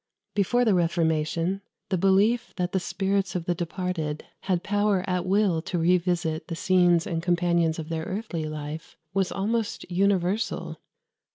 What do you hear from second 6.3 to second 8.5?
the scenes and companions of their earthly